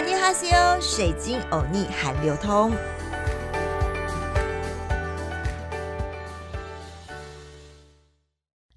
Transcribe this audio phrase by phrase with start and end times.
[0.00, 2.72] 阿尼哈西欧，水晶欧尼韩流通。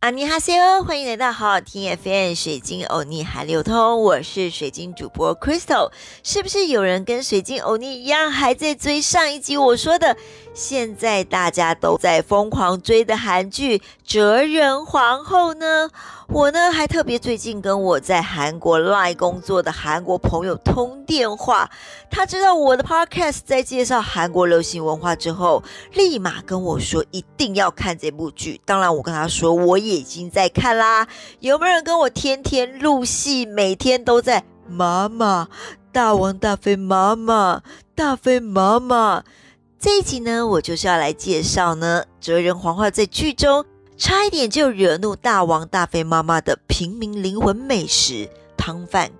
[0.00, 5.90] 阿尼哈西欧，欢迎来到好好听 FM 水晶欧尼韩流通，我是水晶主播 Crystal。
[6.22, 10.18] 是不是有人跟水晶欧尼一样，还在追上一集我说的？
[10.56, 15.90] 现在大家都在疯狂追的韩剧《哲人皇后》呢？
[16.28, 21.70] 我呢还特别最近跟我在韩国 Live 工作的韩国朋友通电话，
[22.10, 28.58] 他知道我的 Podcast 在介绍韩国流行文化之后，立马跟我说一定要看这部剧。
[28.64, 31.06] 当然，我跟他说我已经在看啦。
[31.40, 35.48] 有没有人跟我天天录戏，每天都在妈妈
[35.92, 37.60] 大王大妃妈妈
[37.94, 39.22] 大妃妈妈？
[39.78, 43.64] 这一集呢，我就是要来介绍呢，哲人黄花在剧中
[43.98, 49.10] 差一点就惹怒大王大妃妈妈的平民灵魂美食汤饭。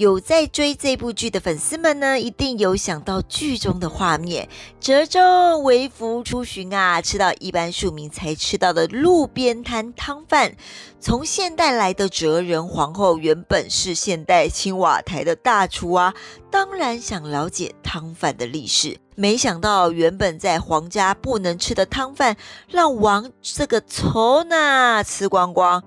[0.00, 4.48] 有在追这部剧的粉丝们呢，一定有想到剧中的画面：
[4.80, 10.56] 折州微服出巡啊，吃到一般庶民才吃到的路边摊汤饭。
[11.00, 16.14] 从现代来的哲人皇后，原本是现代青瓦台的大厨啊，
[16.50, 18.96] 当然想了解汤饭的历史。
[19.16, 25.84] 没想到，原本在皇家不能吃的汤饭，让王这个仇呢吃光光。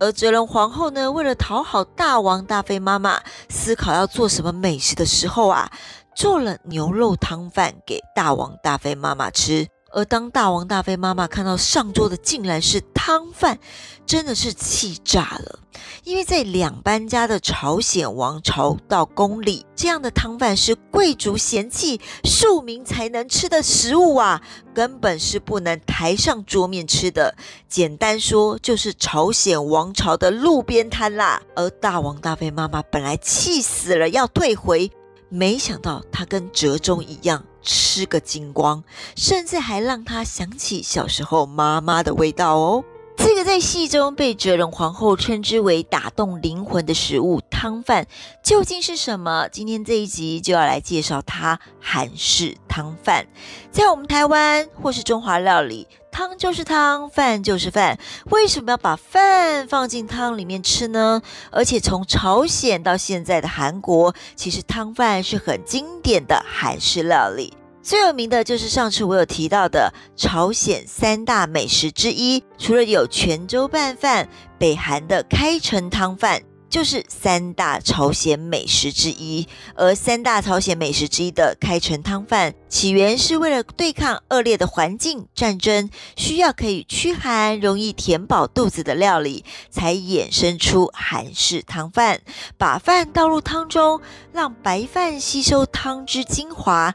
[0.00, 5.70] 而哲人皇后呢，为了讨好大王大妃妈妈，思考要做什么美食的时候啊，
[6.14, 9.66] 做了牛肉汤饭给大王大妃妈妈吃。
[9.92, 13.58] 而当大王大妃妈妈看到上桌的竟然是汤饭，
[14.06, 15.60] 真的是气炸了。
[16.04, 24.42] 因为在两班家的朝鲜王朝到宫里，这样的汤饭是贵族嫌弃、庶民才能吃的食物啊，
[24.74, 27.34] 根本是不能抬上桌面吃的。
[27.68, 31.40] 简单说，就是朝鲜王朝的路边摊啦。
[31.54, 34.90] 而大王大妃妈妈本来气死了，要退回。
[35.30, 38.82] 没想到她跟折中一样吃个精光，
[39.16, 42.84] 甚至还让他想起小时候妈妈的味道哦。
[43.16, 48.06] 这个在戏中被哲人皇后称之为打动灵魂的食物汤饭，
[48.44, 49.48] 究竟是什么？
[49.48, 53.26] 今天这一集就要来介绍它——韩式汤饭。
[53.72, 55.88] 在我们台湾或是中华料理。
[56.10, 57.98] 汤就是汤，饭就是饭，
[58.30, 61.22] 为什么要把饭放进汤里面吃呢？
[61.50, 67.54] 而且从朝鲜到现在的韩国，其实汤饭是很经典的韩式料理。
[67.82, 76.42] 最有名的就是上次我有提到的朝鲜三大美食之一，除了有泉州拌饭，北韩的开城汤饭。
[76.68, 92.20] 就是三大朝鲜美食之一，而三大朝鲜美食之一的开城汤饭起源是为了对抗恶劣的环境战争，需要可以驱寒、容易填饱肚子的料理，才衍生出韩式汤饭。
[92.56, 94.00] 把饭倒入汤中，
[94.32, 96.94] 让白饭吸收汤汁精华，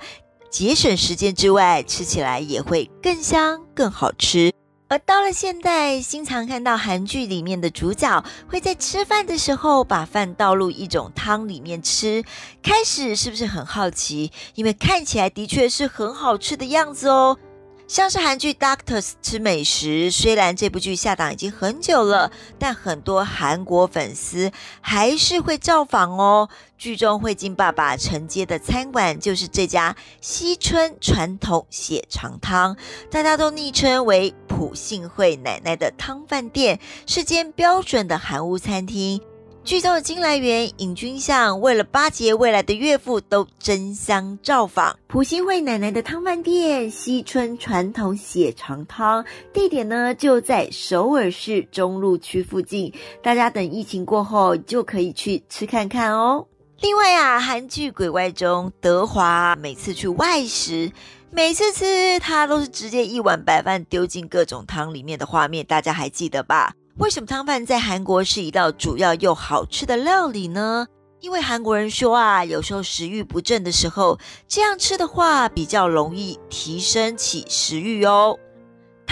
[0.52, 4.54] 节省时间之外，吃起来也会更香、更好吃。
[4.94, 12.24] 而到了现代，经常看到韩剧里面的主角会在吃饭的时候把饭倒入一种汤里面吃。
[12.62, 14.32] 开始是不是很好奇？
[14.54, 17.40] 因为看起来的确是很好吃的样子哦。
[17.94, 26.50] 像是韩剧《Doctors》吃美食，虽然这部剧下档已经很久了，但很多韩国粉丝还是会造访哦。
[26.76, 32.76] 剧中慧晶爸爸承接的餐馆就是这家西村传统血肠汤，
[33.12, 39.22] 大家都昵称为朴信惠奶奶的汤饭店，是间标准的韩屋餐厅。
[39.64, 49.24] 剧中的金来源尹君相为了巴结未来的岳父，都争相造访朴信惠奶奶的汤饭店西村传统血肠汤，
[49.54, 56.46] 地点呢就在首尔市中路区附近，大家等疫情过后就可以去吃看看哦。
[56.82, 60.92] 另外啊，韩剧《鬼怪》中德华每次去外食，
[61.32, 66.74] 每次吃他都是直接一碗白饭丢进各种汤里面的画面，大家还记得吧？
[66.98, 70.86] 为什么汤饭在韩国是一道主要又好吃的料理呢？
[71.22, 78.38] 因为韩国人说啊，有时候食欲不振的时候，这样吃的话比较容易提升起食欲哦。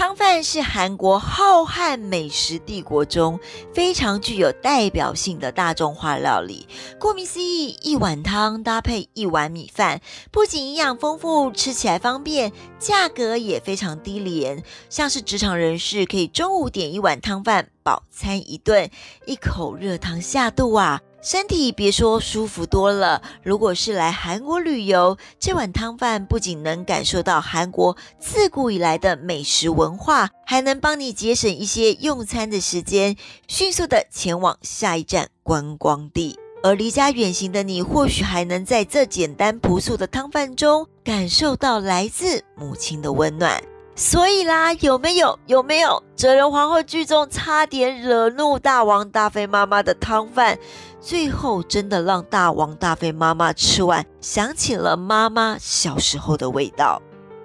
[0.01, 3.39] 汤饭是韩国浩瀚美食帝国中
[3.71, 6.68] 非常具有代表性的大众化料理。
[7.00, 10.01] 顾名思义，一碗汤搭配一碗米饭，
[10.31, 14.63] 不仅营养丰富，吃起来方便，价格也非常低廉。
[14.89, 18.89] 像是职场人士，可以中午点一碗汤饭，饱餐一顿，
[19.27, 21.00] 一口热汤下肚啊！
[21.21, 33.15] 身体别说舒服多了，如果是来韩国旅游，这碗汤饭不仅能感受到韩国自古以来的美食文化，还能帮你节省一些用餐的时间，
[33.47, 36.39] 迅速的前往下一站观光地。
[36.63, 43.63] 而离家远行的你，或许还能在这简单朴素的汤饭中感受到来自母亲的温暖。
[43.94, 45.38] 所以啦，有没有？
[45.47, 45.89] 有没有
[46.19, 50.57] 《哲人皇后》剧中差点惹怒大王大妃妈妈的汤饭，
[51.01, 57.01] 最后真的让大王大妃妈妈吃完，想起了妈妈小时候的味道。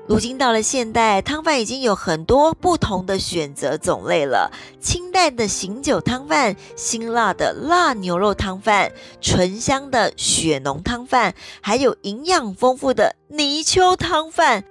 [0.07, 14.63] 如今到了现代，汤饭已经有很多不同的选择种类了：清淡的醒酒汤饭、辛辣的辣牛肉汤饭、醇香的血浓汤饭，还有营养丰富的泥鳅汤饭。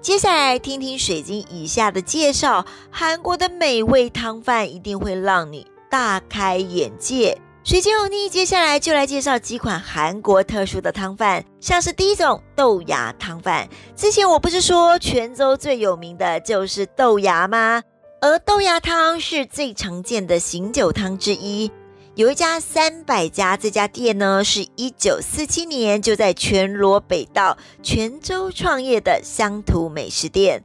[0.00, 7.40] 接下来听听水晶以下的介绍，韩国的美味汤饭一定会让你大开眼界。
[7.66, 13.68] 水晶欧尼接下来就来介绍几款韩国特殊的汤饭，像是第一种豆芽汤饭。
[13.96, 17.82] 之前我不是说泉州最有名的就是豆芽吗？
[18.20, 21.68] 而豆芽汤是最常见的醒酒汤之一。
[22.14, 30.62] 有一家三百家这家店呢，是一九四七年就在全罗北道泉州创业的乡土美食店。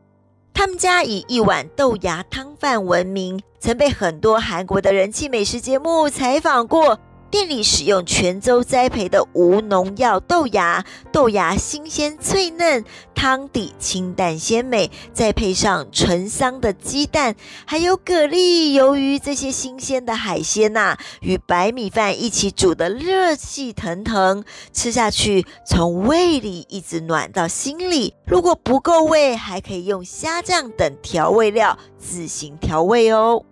[0.53, 6.99] 他们家以一碗豆芽汤饭闻名，曾被很多韩国的人气美食节目采访过。
[7.31, 12.83] 店里使用泉州栽培的无农药豆芽，豆芽新鲜脆嫩，
[13.15, 24.43] 汤底清淡鲜美，再配上醇香的鸡蛋，还有蛤蜊、鱿鱼这些新鲜的海鲜呐，与白米饭一起煮的热气腾腾，
[24.73, 28.13] 吃下去从胃里一直暖到心里。
[28.25, 33.45] 如果不够味，还可以用虾酱等调味料自行调味哦。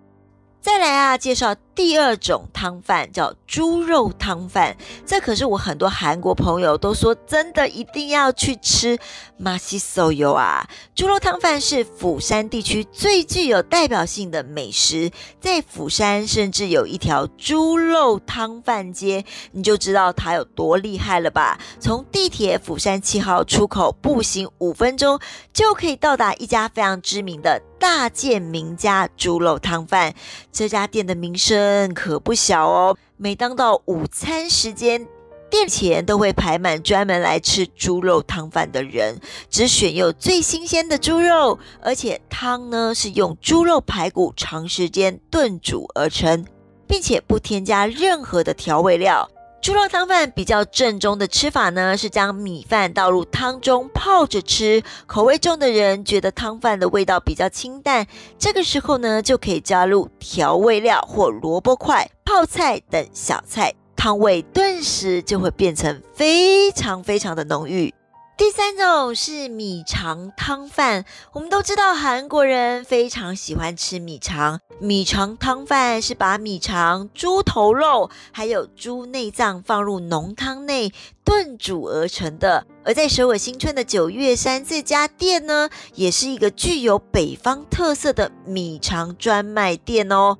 [0.62, 4.76] 再来啊，介绍第二种汤饭，叫猪肉汤饭。
[5.06, 9.00] 这可是我很多韩国朋友都说，真的一定要去吃。
[9.38, 15.10] 马西手油啊，猪肉汤饭是釜山地区最具有代表性的美食。
[15.40, 19.24] 在釜山，甚至有一条猪肉汤饭街，
[19.54, 21.58] 你就知道它有多厉害了吧？
[21.80, 25.18] 从地铁釜山七号出口步行五分钟，
[25.54, 27.62] 就可以到达一家非常知名的。
[27.80, 30.14] 大建名家猪肉汤饭，
[30.52, 31.58] 这家店的名声
[31.94, 32.98] 可不小哦。
[33.18, 35.08] 每当到午餐时间，
[35.50, 39.20] 店前都会排满专门来吃猪肉汤饭的人。
[39.50, 46.46] 只选用最新鲜的猪肉，而且汤呢是用猪肉排骨长时间炖煮而成，
[46.88, 49.30] 并且不添加任何的调味料。
[49.62, 54.82] 猪肉汤饭比较正宗的吃法呢，是将米饭倒入汤中泡着吃。
[55.06, 58.08] 口味重的人觉得汤饭的味道比较清淡，
[58.38, 67.94] 这个时候呢，就可以加入调味料或萝卜块、泡菜等小菜，汤味顿时就会变成非常非常的浓郁。
[68.40, 71.04] 第三种是米肠汤饭。
[71.34, 80.94] 我们都知道韩国人非常喜欢吃米肠，米肠汤饭是把米肠、猪头肉还有猪内脏放入浓汤内
[81.26, 82.66] 炖煮而成的。
[82.86, 90.38] 而在首尔新村的九月山这家店呢，也是一个具有北方特色的米肠专卖店哦。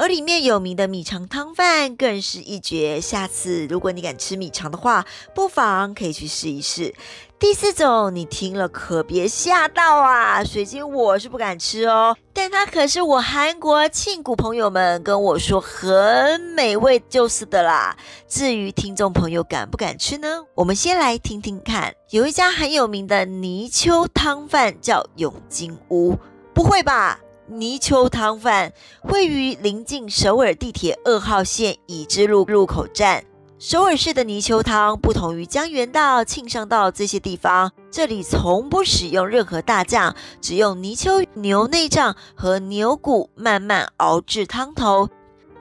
[0.00, 2.98] 而里面有名的米肠汤饭更是一绝。
[3.02, 5.04] 下次如果你敢吃米肠的话，
[5.34, 6.94] 不妨可以去试一试。
[7.38, 10.42] 第四种，你听了可别吓到啊！
[10.42, 17.94] 水晶我是不敢吃哦，但它可是我韩国庆谷朋友们跟我说很美味就是的啦。
[18.26, 20.42] 至于听众朋友敢不敢吃呢？
[20.54, 21.92] 我们先来听听看。
[22.08, 26.16] 有一家很有名的泥鳅汤饭叫永金屋，
[26.54, 27.20] 不会吧？
[27.50, 33.24] 泥鳅汤饭位于临近首尔地铁二号线已知路入口站。
[33.58, 45.08] 首尔市的泥鳅汤不同于江原道、庆尚道这些地方，这里从不使用任何大酱，只用泥鳅、牛内脏和牛骨慢慢熬制汤头。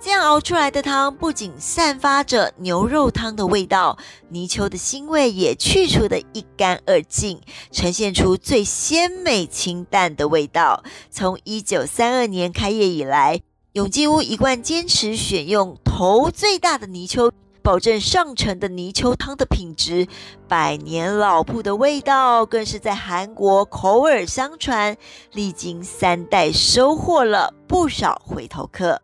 [0.01, 3.97] 这样熬出来的汤不仅散发着牛肉汤的味道，
[4.29, 10.83] 泥鳅的腥味也去除的一干二净，呈现出最鲜美清淡的味道。
[11.11, 13.41] 从一九三二年开业以来，
[13.73, 20.07] 永吉屋一贯坚持选用头最大的泥鳅，保证上乘的泥鳅汤的品质。
[20.47, 24.95] 百年老铺的味道更是在韩国口耳相传，
[25.33, 29.01] 历经三代，收获了不少回头客。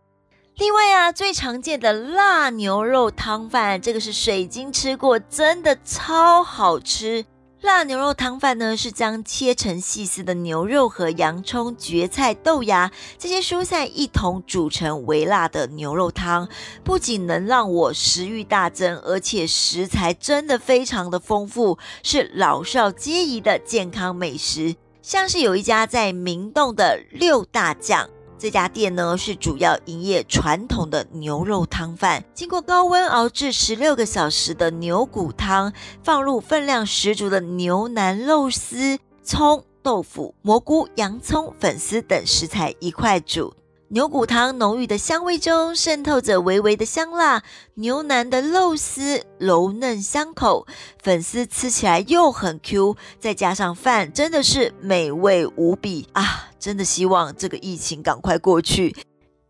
[0.58, 7.26] 另外啊，最常见的辣牛肉汤饭，这个是水晶吃过，真的超好吃。
[7.60, 16.48] 辣牛肉汤饭呢，是将切成细丝的牛肉和洋葱、蕨菜、豆芽这些蔬菜一同煮成微辣的牛肉汤，
[16.86, 24.78] 不仅能让我食欲大增，而且食材真的非常的丰富，是老少皆宜的健康美食。
[25.02, 28.10] 像是有一家在明洞的六大酱。
[28.46, 35.74] 这家店呢是主要营业传统的牛肉汤饭，经过高温熬制十六个小时的牛骨汤，
[36.04, 43.52] 放入分量十足的牛腩肉丝、葱、豆腐、蘑菇、洋葱、粉丝等食材一块煮。
[43.90, 47.44] 牛骨汤浓郁的香味中渗透着微微的香辣，
[47.76, 50.66] 牛腩的肉丝柔嫩香口，
[51.04, 56.50] 粉丝吃起来又很 Q，再加上饭，真的是美味无比啊！
[56.60, 58.96] 真的希望这个疫情赶快过去，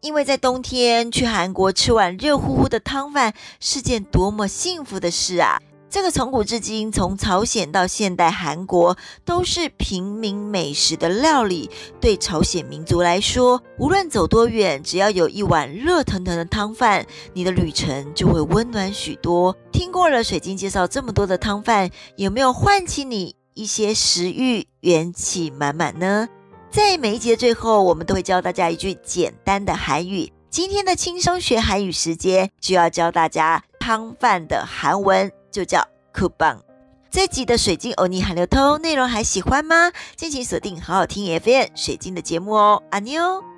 [0.02, 5.62] 因为在冬天去韩国吃碗热乎乎的汤饭是件多么幸福的事啊！
[5.90, 11.70] 这个从古至今，从朝鲜到现代韩国，都是平民美食的料理。
[12.02, 19.56] 对朝鲜民族来说，无论走多远，只要有一碗热腾腾的汤饭，你的旅程就会温暖许多。
[19.72, 26.28] 听过了水晶介绍这么多的汤饭，有没有唤起你一些食欲，元气满满呢？
[26.70, 30.30] 在每一集的最后，我们都会教大家一句简单的韩语。
[30.50, 35.32] 今天的轻松学韩语时间，就要教大家汤饭的韩文。
[35.56, 36.62] 就叫酷棒。
[37.10, 39.94] 这集的水晶欧尼韩流通内容还喜欢吗？
[40.18, 43.55] 敬请锁定好好听 FM 水晶的节目哦，阿妞。